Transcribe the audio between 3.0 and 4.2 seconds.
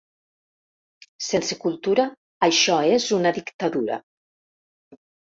una dictadura.